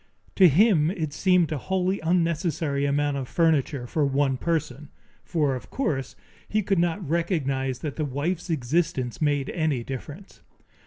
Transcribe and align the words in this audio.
To 0.37 0.47
him 0.49 0.89
it 0.89 1.13
seemed 1.13 1.51
a 1.51 1.59
wholly 1.59 1.99
unnecessary 1.99 2.85
amount 2.85 3.17
of 3.17 3.27
furniture 3.27 3.85
for 3.85 4.03
one 4.03 4.35
person, 4.35 4.89
for 5.23 5.53
of 5.55 5.69
course 5.69 6.15
he 6.49 6.63
could 6.63 6.79
not 6.79 7.07
recognize 7.07 7.77
that 7.81 7.97
the 7.97 8.03
wife's 8.05 8.49
existence 8.49 9.21
made 9.21 9.51
any 9.51 9.83
difference. 9.83 10.41